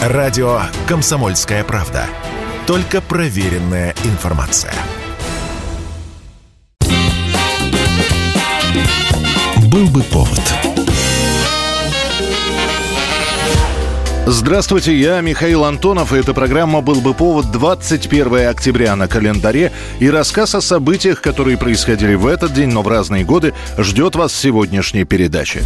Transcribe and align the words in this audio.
Радио 0.00 0.62
«Комсомольская 0.88 1.62
правда». 1.62 2.06
Только 2.66 3.02
проверенная 3.02 3.94
информация. 4.04 4.72
Был 9.70 9.88
бы 9.88 10.02
повод. 10.04 10.40
Здравствуйте, 14.24 14.98
я 14.98 15.20
Михаил 15.20 15.66
Антонов, 15.66 16.14
и 16.14 16.16
эта 16.16 16.32
программа 16.32 16.80
«Был 16.80 17.02
бы 17.02 17.12
повод» 17.12 17.50
21 17.50 18.48
октября 18.48 18.96
на 18.96 19.06
календаре. 19.06 19.70
И 19.98 20.08
рассказ 20.08 20.54
о 20.54 20.62
событиях, 20.62 21.20
которые 21.20 21.58
происходили 21.58 22.14
в 22.14 22.26
этот 22.26 22.54
день, 22.54 22.70
но 22.70 22.80
в 22.80 22.88
разные 22.88 23.24
годы, 23.24 23.52
ждет 23.76 24.16
вас 24.16 24.32
в 24.32 24.36
сегодняшней 24.36 25.04
передаче. 25.04 25.62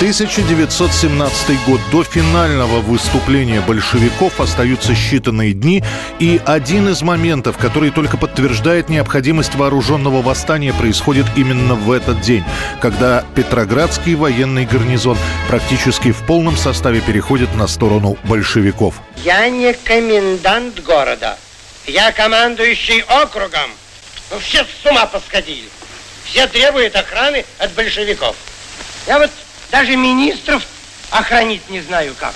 1917 0.00 1.64
год. 1.66 1.78
До 1.92 2.02
финального 2.02 2.80
выступления 2.80 3.60
большевиков 3.60 4.40
остаются 4.40 4.92
считанные 4.92 5.52
дни, 5.52 5.84
и 6.18 6.40
один 6.46 6.88
из 6.88 7.02
моментов, 7.02 7.58
который 7.58 7.90
только 7.90 8.16
подтверждает 8.16 8.88
необходимость 8.88 9.56
вооруженного 9.56 10.22
восстания, 10.22 10.72
происходит 10.72 11.26
именно 11.36 11.74
в 11.74 11.92
этот 11.92 12.22
день, 12.22 12.42
когда 12.80 13.26
Петроградский 13.34 14.14
военный 14.14 14.64
гарнизон 14.64 15.18
практически 15.48 16.12
в 16.12 16.24
полном 16.24 16.56
составе 16.56 17.02
переходит 17.02 17.54
на 17.54 17.66
сторону 17.66 18.16
большевиков. 18.24 18.94
Я 19.22 19.50
не 19.50 19.74
комендант 19.74 20.82
города, 20.82 21.36
я 21.86 22.10
командующий 22.12 23.02
округом. 23.02 23.70
Ну, 24.30 24.38
все 24.38 24.64
с 24.64 24.86
ума 24.86 25.04
посходили. 25.04 25.68
Все 26.24 26.46
требуют 26.46 26.96
охраны 26.96 27.44
от 27.58 27.72
большевиков. 27.72 28.34
Я 29.06 29.18
вот 29.18 29.30
даже 29.70 29.96
министров 29.96 30.66
охранить 31.10 31.68
не 31.70 31.80
знаю 31.80 32.12
как. 32.18 32.34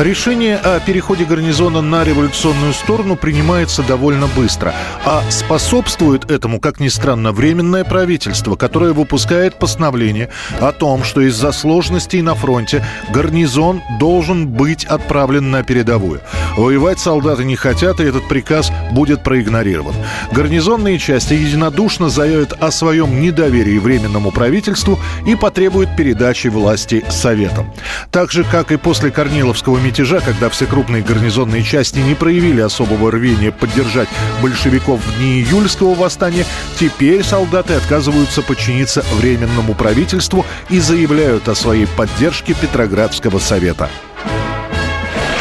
Решение 0.00 0.56
о 0.56 0.80
переходе 0.80 1.26
гарнизона 1.26 1.82
на 1.82 2.04
революционную 2.04 2.72
сторону 2.72 3.16
принимается 3.16 3.82
довольно 3.82 4.28
быстро. 4.28 4.74
А 5.04 5.22
способствует 5.30 6.30
этому, 6.30 6.58
как 6.58 6.80
ни 6.80 6.88
странно, 6.88 7.32
Временное 7.32 7.84
правительство, 7.84 8.56
которое 8.56 8.92
выпускает 8.92 9.58
постановление 9.58 10.30
о 10.58 10.72
том, 10.72 11.04
что 11.04 11.20
из-за 11.20 11.52
сложностей 11.52 12.22
на 12.22 12.34
фронте 12.34 12.82
гарнизон 13.10 13.82
должен 13.98 14.48
быть 14.48 14.84
отправлен 14.84 15.50
на 15.50 15.62
передовую. 15.62 16.22
Воевать 16.56 16.98
солдаты 16.98 17.44
не 17.44 17.56
хотят, 17.56 18.00
и 18.00 18.04
этот 18.04 18.26
приказ 18.26 18.72
будет 18.92 19.22
проигнорирован. 19.22 19.94
Гарнизонные 20.32 20.98
части 20.98 21.34
единодушно 21.34 22.08
заявят 22.08 22.54
о 22.58 22.70
своем 22.70 23.20
недоверии 23.20 23.78
Временному 23.78 24.30
правительству 24.30 24.98
и 25.26 25.34
потребуют 25.36 25.94
передачи 25.94 26.48
власти 26.48 27.04
Советам. 27.10 27.70
Так 28.10 28.32
же, 28.32 28.44
как 28.44 28.72
и 28.72 28.76
после 28.76 29.10
Корниловского 29.10 29.78
мятежа, 29.78 30.20
когда 30.20 30.48
все 30.48 30.66
крупные 30.66 31.02
гарнизонные 31.02 31.62
части 31.62 31.98
не 31.98 32.14
проявили 32.14 32.60
особого 32.60 33.10
рвения 33.10 33.52
поддержать 33.52 34.08
большевиков 34.42 35.00
в 35.00 35.18
дни 35.18 35.42
июльского 35.42 35.94
восстания, 35.94 36.44
теперь 36.78 37.22
солдаты 37.22 37.74
отказываются 37.74 38.42
подчиниться 38.42 39.04
Временному 39.12 39.74
правительству 39.74 40.44
и 40.68 40.80
заявляют 40.80 41.48
о 41.48 41.54
своей 41.54 41.86
поддержке 41.86 42.54
Петроградского 42.54 43.38
совета. 43.38 43.90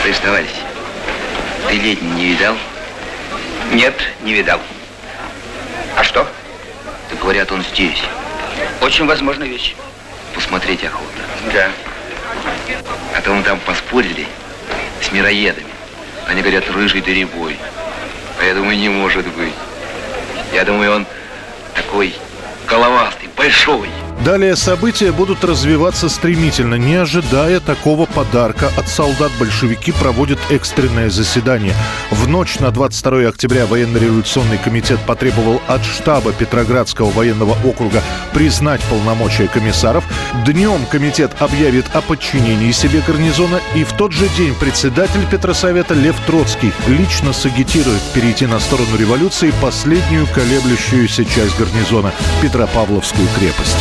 Слышь, 0.04 0.18
товарищ, 0.20 0.50
ты 1.68 1.76
летний 1.76 2.12
не 2.12 2.26
видал? 2.34 2.56
Нет, 3.72 3.94
не 4.24 4.34
видал. 4.34 4.60
А 5.96 6.04
что? 6.04 6.28
Так 7.10 7.20
говорят, 7.20 7.52
он 7.52 7.64
здесь. 7.64 8.02
Очень 8.82 9.06
возможная 9.06 9.48
вещь. 9.48 9.76
Посмотреть 10.34 10.84
охота. 10.84 11.22
Да. 11.54 11.70
А 13.16 13.22
то 13.22 13.34
мы 13.34 13.44
там 13.44 13.60
поспорили 13.60 14.28
с 15.02 15.12
мироедами. 15.12 15.68
Они 16.28 16.42
говорят, 16.42 16.70
рыжий 16.70 17.02
рябой. 17.02 17.58
А 18.40 18.44
я 18.44 18.54
думаю, 18.54 18.78
не 18.78 18.90
может 18.90 19.26
быть. 19.28 19.54
Я 20.54 20.64
думаю, 20.64 20.96
он 20.96 21.06
такой 21.74 22.16
головастый, 22.68 23.30
большой. 23.36 23.90
Далее 24.26 24.58
события 24.58 25.14
будут 25.14 25.46
развиваться 25.46 26.10
стремительно. 26.10 26.76
Не 26.76 26.96
ожидая 26.96 27.62
такого 27.62 28.06
подарка 28.06 28.70
от 28.78 28.90
солдат, 28.90 29.32
большевики 29.40 29.94
проводят 29.94 30.40
экстренное 30.50 31.10
заседание. 31.10 31.74
В 32.12 32.28
ночь 32.28 32.60
на 32.60 32.72
22 32.72 33.30
октября 33.30 33.66
военно-революционный 33.66 34.58
комитет 34.58 35.00
потребовал 35.06 35.62
от 35.68 35.86
штаба 35.86 36.34
Петроградского 36.34 37.10
военного 37.12 37.56
округа 37.64 38.04
признать 38.34 38.82
полномочия 38.90 39.48
комиссаров. 39.48 40.04
Днем 40.46 40.86
комитет 40.92 41.32
объявит 41.40 41.86
о 41.94 42.02
подчинении 42.02 42.74
себе 42.74 43.02
гарнизона. 43.08 43.62
И 43.74 43.86
в 43.86 43.94
тот 43.94 44.12
же 44.12 44.28
день 44.38 44.54
председатель 44.54 45.26
Петросовета 45.32 45.94
Лев 45.94 46.20
Троцкий 46.28 46.74
лично 46.88 47.32
сагитирует 47.32 48.02
перейти 48.14 48.48
на 48.48 48.60
сторону 48.60 48.98
революции 48.98 49.54
последнюю 49.62 50.28
колеблющуюся 50.28 51.24
часть 51.24 51.58
гарнизона– 51.58 52.12
Петропавловскую 52.42 53.28
крепость. 53.38 53.78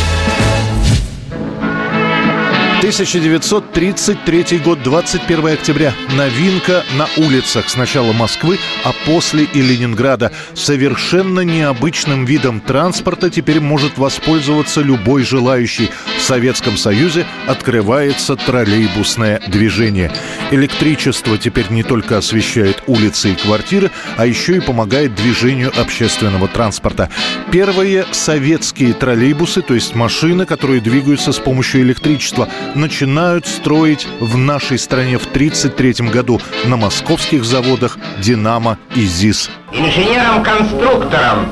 1933 2.79 4.59
год, 4.59 4.81
21 4.83 5.47
октября. 5.47 5.93
Новинка 6.15 6.85
на 6.97 7.09
улицах 7.21 7.67
сначала 7.67 8.13
Москвы, 8.13 8.57
а 8.85 8.93
после 9.05 9.43
и 9.43 9.61
Ленинграда. 9.61 10.31
Совершенно 10.53 11.41
необычным 11.41 12.23
видом 12.23 12.61
транспорта 12.61 13.29
теперь 13.29 13.59
может 13.59 13.97
воспользоваться 13.97 14.79
любой 14.79 15.23
желающий. 15.25 15.89
В 16.17 16.21
Советском 16.21 16.77
Союзе 16.77 17.25
открывается 17.47 18.37
троллейбусное 18.37 19.41
движение. 19.47 20.09
Электричество 20.51 21.37
теперь 21.37 21.69
не 21.69 21.83
только 21.83 22.17
освещает 22.17 22.81
улицы 22.87 23.33
и 23.33 23.35
квартиры, 23.35 23.91
а 24.15 24.25
еще 24.25 24.55
и 24.55 24.61
помогает 24.61 25.15
движению 25.15 25.73
общественного 25.77 26.47
транспорта. 26.47 27.09
Первые 27.51 28.05
советские 28.13 28.93
троллейбусы, 28.93 29.61
то 29.61 29.73
есть 29.73 29.95
машины, 29.95 30.45
которые 30.45 30.79
двигаются 30.79 31.33
с 31.33 31.39
помощью 31.39 31.81
электричества– 31.81 32.47
начинают 32.75 33.47
строить 33.47 34.07
в 34.19 34.37
нашей 34.37 34.77
стране 34.77 35.17
в 35.17 35.25
1933 35.25 36.09
году 36.09 36.39
на 36.65 36.77
московских 36.77 37.43
заводах 37.45 37.97
«Динамо» 38.19 38.77
и 38.95 39.05
ЗИС. 39.05 39.49
Инженером-конструктором 39.71 41.47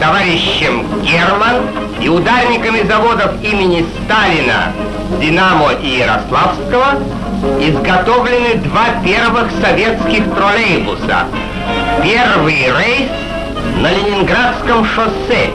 товарищем 0.00 0.86
Герман 1.02 1.62
и 2.00 2.08
ударниками 2.08 2.82
заводов 2.86 3.42
имени 3.42 3.84
Сталина, 4.04 4.72
Динамо 5.20 5.72
и 5.72 5.98
Ярославского 5.98 7.00
изготовлены 7.60 8.56
два 8.64 8.86
первых 9.04 9.50
советских 9.60 10.24
троллейбуса. 10.34 11.26
Первый 12.02 12.54
рейс 12.54 13.08
на 13.78 13.90
Ленинградском 13.90 14.84
шоссе 14.84 15.50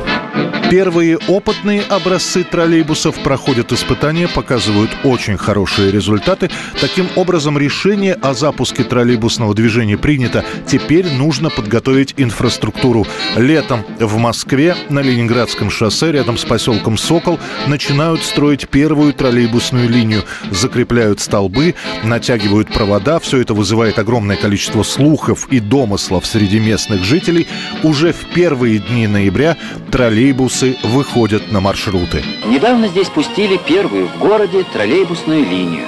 Первые 0.71 1.17
опытные 1.27 1.81
образцы 1.81 2.45
троллейбусов 2.45 3.21
проходят 3.23 3.73
испытания, 3.73 4.29
показывают 4.29 4.89
очень 5.03 5.35
хорошие 5.35 5.91
результаты. 5.91 6.49
Таким 6.79 7.09
образом, 7.17 7.57
решение 7.57 8.13
о 8.13 8.33
запуске 8.33 8.85
троллейбусного 8.85 9.53
движения 9.53 9.97
принято. 9.97 10.45
Теперь 10.65 11.11
нужно 11.11 11.49
подготовить 11.49 12.13
инфраструктуру. 12.15 13.05
Летом 13.35 13.83
в 13.99 14.15
Москве 14.15 14.77
на 14.87 15.01
Ленинградском 15.01 15.69
шоссе 15.69 16.13
рядом 16.13 16.37
с 16.37 16.45
поселком 16.45 16.97
Сокол 16.97 17.37
начинают 17.67 18.23
строить 18.23 18.69
первую 18.69 19.11
троллейбусную 19.11 19.89
линию. 19.89 20.23
Закрепляют 20.51 21.19
столбы, 21.19 21.75
натягивают 22.05 22.71
провода. 22.71 23.19
Все 23.19 23.41
это 23.41 23.53
вызывает 23.53 23.99
огромное 23.99 24.37
количество 24.37 24.83
слухов 24.83 25.49
и 25.51 25.59
домыслов 25.59 26.25
среди 26.25 26.61
местных 26.61 27.03
жителей. 27.03 27.49
Уже 27.83 28.13
в 28.13 28.23
первые 28.33 28.79
дни 28.79 29.05
ноября 29.07 29.57
троллейбус 29.91 30.60
автобусы 30.61 30.77
выходят 30.83 31.51
на 31.51 31.59
маршруты. 31.59 32.23
Недавно 32.45 32.87
здесь 32.87 33.09
пустили 33.09 33.57
первую 33.57 34.07
в 34.07 34.17
городе 34.19 34.63
троллейбусную 34.71 35.43
линию. 35.43 35.87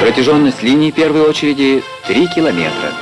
Протяженность 0.00 0.62
линии 0.62 0.90
первой 0.90 1.28
очереди 1.28 1.82
3 2.06 2.28
километра. 2.34 2.92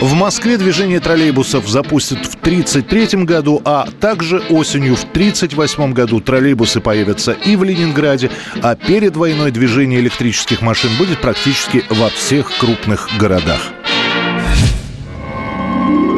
В 0.00 0.14
Москве 0.14 0.56
движение 0.56 1.00
троллейбусов 1.00 1.68
запустят 1.68 2.24
в 2.24 2.36
1933 2.36 3.24
году, 3.24 3.60
а 3.64 3.88
также 4.00 4.38
осенью 4.48 4.94
в 4.94 5.02
1938 5.02 5.92
году 5.92 6.20
троллейбусы 6.20 6.80
появятся 6.80 7.32
и 7.32 7.56
в 7.56 7.64
Ленинграде, 7.64 8.30
а 8.62 8.76
перед 8.76 9.16
войной 9.16 9.50
движение 9.50 9.98
электрических 9.98 10.62
машин 10.62 10.90
будет 10.96 11.20
практически 11.20 11.84
во 11.90 12.08
всех 12.10 12.52
крупных 12.58 13.08
городах. 13.18 13.60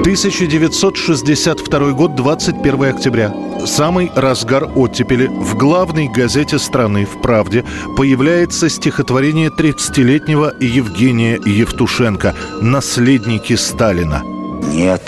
1962 0.01 1.93
год, 1.93 2.15
21 2.15 2.85
октября. 2.85 3.50
Самый 3.67 4.11
разгар 4.15 4.69
оттепели. 4.75 5.27
В 5.27 5.57
главной 5.57 6.09
газете 6.09 6.59
страны 6.59 7.05
«В 7.07 7.21
правде» 7.21 7.65
появляется 7.97 8.69
стихотворение 8.69 9.51
30-летнего 9.51 10.53
Евгения 10.61 11.39
Евтушенко 11.45 12.35
«Наследники 12.61 13.55
Сталина». 13.55 14.23
Нет, 14.63 15.03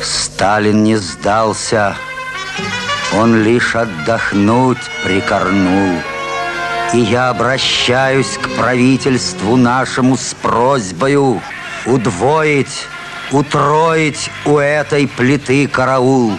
Сталин 0.00 0.84
не 0.84 0.96
сдался. 0.96 1.96
Он 3.14 3.42
лишь 3.42 3.74
отдохнуть 3.74 4.78
прикорнул. 5.04 5.98
И 6.94 6.98
я 6.98 7.30
обращаюсь 7.30 8.38
к 8.38 8.48
правительству 8.56 9.56
нашему 9.56 10.16
с 10.16 10.34
просьбою 10.34 11.40
удвоить, 11.86 12.86
утроить 13.32 14.30
у 14.44 14.58
этой 14.58 15.06
плиты 15.06 15.66
караул. 15.68 16.32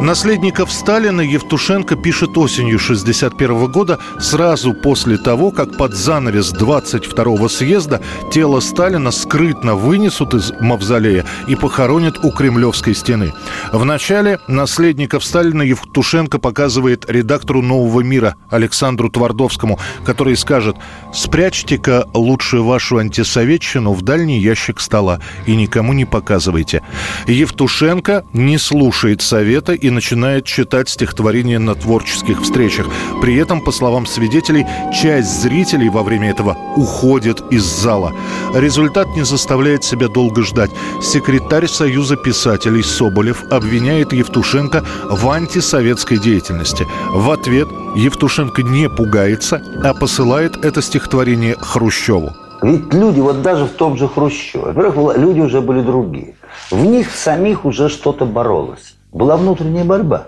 Наследников 0.00 0.70
Сталина 0.72 1.22
Евтушенко 1.22 1.96
пишет 1.96 2.36
осенью 2.36 2.76
1961 2.76 3.72
года, 3.72 3.98
сразу 4.20 4.74
после 4.74 5.16
того, 5.16 5.50
как 5.50 5.76
под 5.76 5.94
занавес 5.94 6.52
22-го 6.52 7.48
съезда 7.48 8.02
тело 8.30 8.60
Сталина 8.60 9.10
скрытно 9.10 9.74
вынесут 9.74 10.34
из 10.34 10.52
мавзолея 10.60 11.24
и 11.48 11.56
похоронят 11.56 12.24
у 12.24 12.30
Кремлевской 12.30 12.94
стены. 12.94 13.32
Вначале 13.72 14.38
наследников 14.48 15.24
Сталина 15.24 15.62
Евтушенко 15.62 16.38
показывает 16.38 17.08
редактору 17.08 17.62
«Нового 17.62 18.00
мира» 18.00 18.36
Александру 18.50 19.08
Твардовскому, 19.08 19.78
который 20.04 20.36
скажет 20.36 20.76
«Спрячьте-ка 21.12 22.06
лучше 22.12 22.60
вашу 22.60 22.98
антисоветчину 22.98 23.92
в 23.92 24.02
дальний 24.02 24.40
ящик 24.40 24.78
стола 24.78 25.20
и 25.46 25.56
никому 25.56 25.94
не 25.94 26.04
показывайте». 26.04 26.82
Евтушенко 27.26 28.24
не 28.34 28.58
слушает 28.58 29.22
совета 29.22 29.72
и 29.72 29.85
начинает 29.90 30.44
читать 30.44 30.88
стихотворения 30.88 31.58
на 31.58 31.74
творческих 31.74 32.42
встречах. 32.42 32.86
При 33.20 33.36
этом, 33.36 33.60
по 33.60 33.72
словам 33.72 34.06
свидетелей, 34.06 34.66
часть 34.92 35.40
зрителей 35.42 35.88
во 35.88 36.02
время 36.02 36.30
этого 36.30 36.56
уходит 36.76 37.40
из 37.50 37.64
зала. 37.64 38.12
Результат 38.54 39.06
не 39.16 39.24
заставляет 39.24 39.84
себя 39.84 40.08
долго 40.08 40.42
ждать. 40.42 40.70
Секретарь 41.02 41.66
Союза 41.66 42.16
писателей 42.16 42.82
Соболев 42.82 43.44
обвиняет 43.50 44.12
Евтушенко 44.12 44.84
в 45.10 45.30
антисоветской 45.30 46.18
деятельности. 46.18 46.86
В 47.10 47.30
ответ 47.30 47.68
Евтушенко 47.94 48.62
не 48.62 48.88
пугается, 48.88 49.62
а 49.84 49.94
посылает 49.94 50.64
это 50.64 50.82
стихотворение 50.82 51.56
Хрущеву. 51.60 52.32
Ведь 52.62 52.92
люди, 52.92 53.20
вот 53.20 53.42
даже 53.42 53.66
в 53.66 53.72
том 53.72 53.96
же 53.96 54.08
Хрущеве, 54.08 54.64
во-первых, 54.64 55.16
люди 55.16 55.40
уже 55.40 55.60
были 55.60 55.82
другие. 55.82 56.34
В 56.70 56.84
них 56.84 57.14
самих 57.14 57.64
уже 57.64 57.88
что-то 57.88 58.24
боролось 58.24 58.95
была 59.16 59.36
внутренняя 59.36 59.84
борьба. 59.84 60.26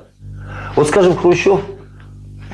Вот, 0.74 0.88
скажем, 0.88 1.14
Хрущев 1.16 1.60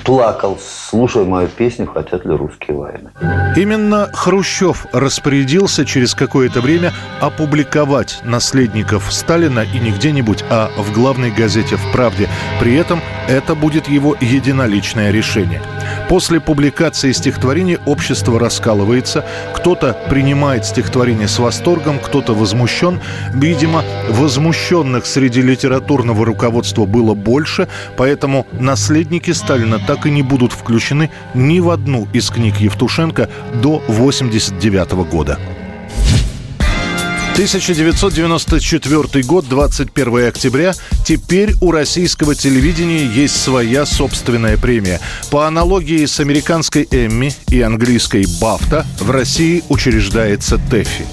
плакал, 0.05 0.59
слушая 0.61 1.25
мою 1.25 1.49
песню 1.49 1.87
«Хотят 1.87 2.25
ли 2.27 2.35
русские 2.35 2.77
войны». 2.77 3.11
Именно 3.57 4.11
Хрущев 4.13 4.87
распорядился 4.93 5.85
через 5.87 6.15
какое-то 6.15 6.61
время 6.61 6.93
опубликовать 7.21 8.21
наследников 8.25 9.13
Сталина 9.13 9.61
и 9.61 9.79
не 9.79 9.93
где-нибудь, 9.93 10.45
а 10.51 10.71
в 10.77 10.93
главной 10.93 11.31
газете 11.31 11.77
«В 11.77 11.93
правде». 11.93 12.29
При 12.61 12.75
этом 12.75 13.01
это 13.29 13.55
будет 13.55 13.89
его 13.89 14.17
единоличное 14.21 15.11
решение– 15.11 15.63
После 16.09 16.39
публикации 16.39 17.13
стихотворения 17.13 17.79
общество 17.87 18.39
раскалывается. 18.39 19.25
Кто-то 19.55 19.97
принимает 20.11 20.67
стихотворение 20.67 21.29
с 21.29 21.39
восторгом, 21.39 21.99
кто-то 21.99 22.35
возмущен. 22.35 23.01
Видимо, 23.33 23.83
возмущенных 24.11 25.07
среди 25.07 25.41
литературного 25.41 26.25
руководства 26.27 26.85
было 26.85 27.15
больше, 27.15 27.69
поэтому 27.97 28.47
наследники 28.53 29.31
Сталина 29.31 29.79
так 29.79 30.07
и 30.07 30.11
не 30.11 30.23
будут 30.23 30.53
включены 30.53 31.11
ни 31.33 31.61
в 31.61 31.71
одну 31.71 32.07
из 32.13 32.31
книг 32.31 32.59
Евтушенко 32.59 33.29
до 33.63 33.77
1989 33.89 34.93
года. 35.11 35.39
1994 37.35 39.25
год, 39.25 39.49
21 39.49 40.29
октября. 40.29 40.73
Теперь 41.05 41.55
у 41.61 41.73
российского 41.73 42.37
телевидения 42.37 43.05
есть 43.05 43.43
своя 43.43 43.87
собственная 43.87 44.57
премия. 44.57 45.01
По 45.33 45.49
аналогии 45.49 46.07
с 46.07 46.21
американской 46.21 46.87
Эмми 46.89 47.33
и 47.49 47.61
английской 47.61 48.25
Бафта 48.41 48.87
в 49.01 49.11
России 49.11 49.65
учреждается 49.69 50.59
ТЭФИ. 50.71 51.07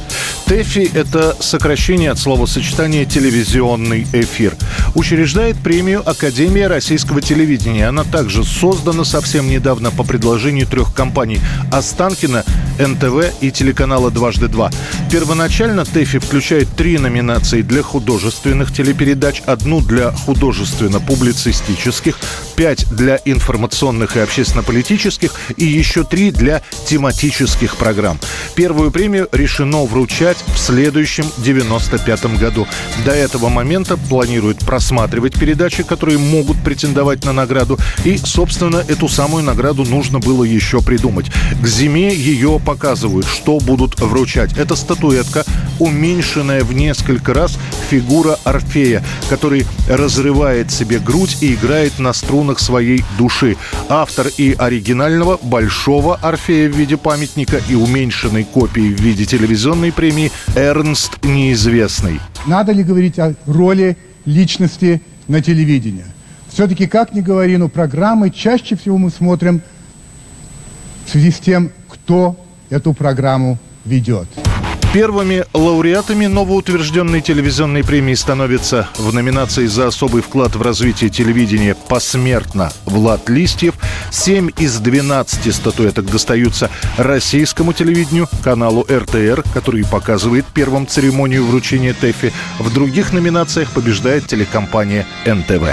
ТЭФИ– 0.52 0.92
это 0.96 1.38
сокращение 1.40 2.12
от 2.12 2.20
словосочетания 2.20 3.06
«телевизионный 3.06 4.06
эфир». 4.12 4.54
Учреждает 4.96 5.58
премию 5.58 6.04
Академия 6.06 6.68
российского 6.68 7.22
телевидения. 7.22 7.88
Она 7.88 8.04
также 8.04 8.44
создана 8.44 9.06
совсем 9.06 9.50
недавно 9.50 9.92
по 9.92 10.04
предложению 10.04 10.68
трех 10.68 10.94
компаний– 10.94 11.40
Останкина, 11.72 12.44
НТВ 12.80 13.34
и 13.40 13.50
телеканала 13.50 14.12
«Дважды 14.12 14.50
два». 14.50 14.70
Первоначально 15.10 15.86
ТЭФИ 15.86 16.20
включает 16.20 16.68
три 16.76 16.98
номинации 16.98 17.62
для 17.62 17.82
художественных 17.82 18.74
телепередач, 18.74 19.42
одну 19.46 19.80
для 19.80 20.12
художественно-публицистических, 20.12 22.18
пять 22.58 22.86
для 22.92 23.22
информационных 23.24 24.18
и 24.18 24.20
общественно-политических 24.20 25.32
и 25.56 25.64
еще 25.64 26.04
три 26.04 26.32
для 26.32 26.62
тематических 26.88 27.78
программ. 27.78 28.20
Первую 28.56 28.92
премию 28.92 29.30
решено 29.32 29.86
вручать 29.86 30.41
в 30.54 30.60
следующем 30.60 31.26
95-м 31.38 32.38
году. 32.38 32.68
До 33.06 33.12
этого 33.12 33.50
момента 33.50 33.98
планируют 33.98 34.60
просматривать 34.60 35.40
передачи, 35.40 35.84
которые 35.84 36.18
могут 36.18 36.58
претендовать 36.64 37.26
на 37.26 37.34
награду. 37.34 37.78
И, 38.04 38.18
собственно, 38.18 38.84
эту 38.88 39.08
самую 39.08 39.44
награду 39.44 39.84
нужно 39.86 40.20
было 40.20 40.44
еще 40.44 40.82
придумать. 40.82 41.32
К 41.62 41.68
зиме 41.68 42.14
ее 42.14 42.60
показывают, 42.64 43.26
что 43.26 43.60
будут 43.60 44.00
вручать. 44.00 44.58
Это 44.58 44.76
статуэтка, 44.76 45.46
уменьшенная 45.80 46.64
в 46.64 46.74
несколько 46.74 47.34
раз 47.34 47.58
фигура 47.90 48.38
Орфея, 48.44 49.04
который 49.30 49.66
разрывает 49.90 50.72
себе 50.72 51.00
грудь 51.00 51.38
и 51.42 51.54
играет 51.54 52.00
на 52.00 52.14
струнах 52.14 52.60
своей 52.60 53.04
души. 53.18 53.58
Автор 53.90 54.28
и 54.38 54.56
оригинального 54.58 55.38
большого 55.42 56.16
Орфея 56.22 56.70
в 56.70 56.78
виде 56.78 56.98
памятника 56.98 57.62
и 57.70 57.76
уменьшенной 57.76 58.44
копии 58.44 58.94
в 58.94 59.02
виде 59.02 59.26
телевизионной 59.26 59.92
премии 59.92 60.31
Эрнст 60.56 61.24
Неизвестный. 61.24 62.20
Надо 62.46 62.72
ли 62.72 62.84
говорить 62.84 63.20
о 63.20 63.36
роли 63.46 63.98
личности 64.26 65.02
на 65.28 65.42
телевидении? 65.42 66.06
Все-таки, 66.50 66.88
как 66.88 67.14
ни 67.14 67.22
говори, 67.22 67.58
но 67.58 67.70
программы 67.70 68.30
чаще 68.30 68.76
всего 68.76 68.98
мы 68.98 69.10
смотрим 69.10 69.62
в 71.06 71.10
связи 71.10 71.32
с 71.32 71.40
тем, 71.40 71.72
кто 71.88 72.36
эту 72.70 72.94
программу 72.94 73.58
ведет. 73.86 74.28
Первыми 74.94 75.46
лауреатами 75.54 76.26
новоутвержденной 76.26 77.22
телевизионной 77.22 77.82
премии 77.82 78.14
становятся 78.14 78.90
в 78.98 79.14
номинации 79.14 79.66
за 79.66 79.88
особый 79.88 80.22
вклад 80.22 80.58
в 80.58 80.62
развитие 80.62 81.10
телевидения 81.10 81.76
посмертно 81.88 82.74
Влад 82.86 83.30
Листьев. 83.30 83.76
Семь 84.12 84.50
из 84.58 84.80
12 84.80 85.56
статуэток 85.56 86.12
достаются 86.12 86.70
российскому 86.98 87.72
телевидению, 87.72 88.28
каналу 88.44 88.86
РТР, 88.90 89.46
который 89.54 89.86
показывает 89.86 90.46
первым 90.54 90.86
церемонию 90.86 91.46
вручения 91.46 91.94
ТЭФИ. 91.94 92.34
В 92.60 92.74
других 92.74 93.14
номинациях 93.14 93.72
побеждает 93.72 94.28
телекомпания 94.28 95.08
НТВ. 95.26 95.70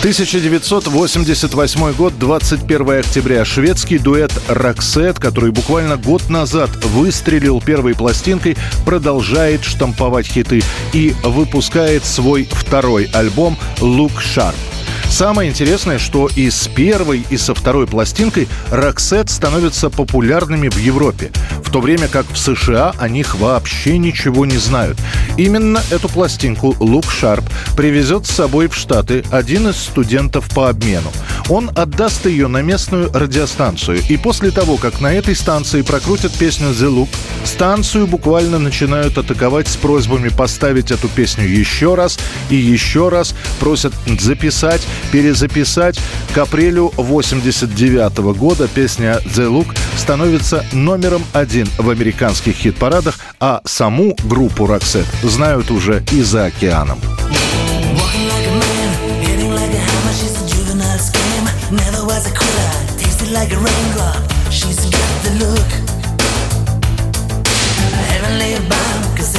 1988 0.00 1.92
год, 1.94 2.12
21 2.18 3.00
октября. 3.00 3.44
Шведский 3.44 3.98
дуэт 3.98 4.30
«Роксет», 4.46 5.18
который 5.18 5.50
буквально 5.50 5.96
год 5.96 6.28
назад 6.28 6.70
выстрелил 6.84 7.60
первой 7.60 7.94
пластинкой, 7.94 8.56
продолжает 8.84 9.64
штамповать 9.64 10.26
хиты 10.26 10.62
и 10.92 11.14
выпускает 11.22 12.04
свой 12.04 12.48
второй 12.50 13.04
альбом 13.12 13.56
«Look 13.78 14.12
Sharp». 14.18 14.54
Самое 15.08 15.50
интересное, 15.50 15.98
что 15.98 16.28
и 16.34 16.50
с 16.50 16.68
первой, 16.68 17.24
и 17.30 17.36
со 17.36 17.54
второй 17.54 17.86
пластинкой 17.86 18.48
Роксет 18.70 19.30
становятся 19.30 19.88
популярными 19.88 20.68
в 20.68 20.76
Европе, 20.76 21.30
в 21.64 21.70
то 21.70 21.80
время 21.80 22.08
как 22.08 22.26
в 22.30 22.36
США 22.36 22.92
о 22.98 23.08
них 23.08 23.36
вообще 23.36 23.98
ничего 23.98 24.44
не 24.44 24.58
знают. 24.58 24.98
Именно 25.38 25.82
эту 25.90 26.08
пластинку 26.08 26.76
Лук 26.80 27.10
Шарп 27.10 27.44
привезет 27.76 28.26
с 28.26 28.30
собой 28.30 28.68
в 28.68 28.74
Штаты 28.74 29.24
один 29.30 29.68
из 29.68 29.76
студентов 29.76 30.50
по 30.50 30.68
обмену. 30.68 31.10
Он 31.48 31.70
отдаст 31.74 32.26
ее 32.26 32.48
на 32.48 32.60
местную 32.60 33.10
радиостанцию, 33.12 34.00
и 34.08 34.16
после 34.16 34.50
того, 34.50 34.76
как 34.76 35.00
на 35.00 35.12
этой 35.12 35.36
станции 35.36 35.82
прокрутят 35.82 36.32
песню 36.32 36.68
«The 36.68 36.90
Look», 36.90 37.08
станцию 37.44 38.06
буквально 38.06 38.58
начинают 38.58 39.16
атаковать 39.16 39.68
с 39.68 39.76
просьбами 39.76 40.28
поставить 40.28 40.90
эту 40.90 41.08
песню 41.08 41.46
еще 41.46 41.94
раз 41.94 42.18
и 42.50 42.56
еще 42.56 43.08
раз, 43.08 43.34
просят 43.60 43.94
записать, 44.18 44.82
перезаписать. 45.12 45.98
К 46.34 46.38
апрелю 46.38 46.92
89 46.96 48.18
года 48.36 48.68
песня 48.68 49.20
«The 49.24 49.50
Look» 49.50 49.76
становится 49.96 50.64
номером 50.72 51.24
один 51.32 51.68
в 51.78 51.90
американских 51.90 52.54
хит-парадах, 52.56 53.18
а 53.40 53.60
саму 53.64 54.16
группу 54.24 54.66
«Роксет» 54.66 55.06
знают 55.22 55.70
уже 55.70 56.04
и 56.12 56.22
за 56.22 56.46
океаном. 56.46 57.00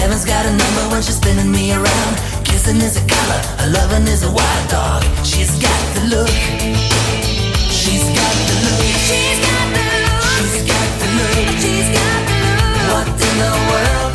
Heaven's 0.08 0.24
got 0.24 0.46
a 0.46 0.52
number 0.52 0.90
when 0.90 1.02
she's 1.02 1.18
spinning 1.18 1.52
me 1.52 1.74
around. 1.74 2.27
Kiss 2.68 2.76
Kissing 2.76 2.86
is 2.86 2.98
a 2.98 3.08
color, 3.08 3.42
a 3.60 3.68
loving 3.70 4.08
is 4.08 4.24
a 4.24 4.30
wild 4.30 4.70
dog. 4.70 5.02
She's 5.24 5.52
got 5.58 5.96
the 5.96 6.02
look. 6.14 6.28
She's 7.72 8.04
got 8.04 8.36
the 8.50 8.56
look. 8.68 8.84
She's 9.08 9.40
got 9.40 9.68
the 9.74 9.80
look. 9.88 10.28
She's 10.36 10.64
got 10.68 10.90
the 11.00 11.08
look. 11.16 11.48
She's 11.64 11.88
got 11.96 12.20
the 12.28 12.36
look. 12.44 12.68
What 12.92 13.08
in 13.08 13.36
the 13.40 13.54
world 13.70 14.07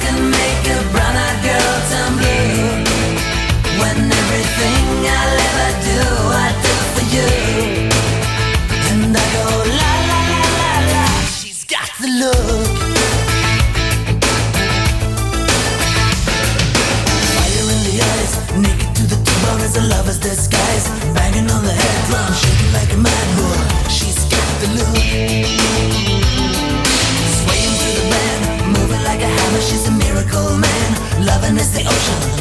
miss 31.62 31.70
the 31.70 31.86
ocean. 31.86 32.31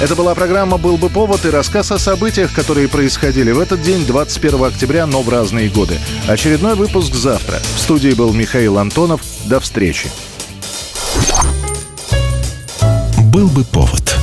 Это 0.00 0.14
была 0.14 0.32
программа 0.36 0.78
«Был 0.78 0.96
бы 0.96 1.08
повод» 1.08 1.44
и 1.44 1.50
рассказ 1.50 1.90
о 1.90 1.98
событиях, 1.98 2.52
которые 2.52 2.86
происходили 2.86 3.50
в 3.50 3.58
этот 3.58 3.82
день, 3.82 4.06
21 4.06 4.64
октября, 4.64 5.06
но 5.06 5.22
в 5.22 5.28
разные 5.28 5.68
годы. 5.68 5.98
Очередной 6.28 6.76
выпуск 6.76 7.14
завтра. 7.14 7.58
В 7.58 7.80
студии 7.80 8.12
был 8.12 8.32
Михаил 8.32 8.78
Антонов. 8.78 9.20
До 9.46 9.58
встречи. 9.58 10.08
«Был 13.32 13.48
бы 13.48 13.64
повод» 13.64 14.16